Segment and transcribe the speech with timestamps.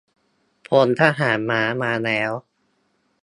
[0.67, 2.31] พลทหารม้ามาแล้ว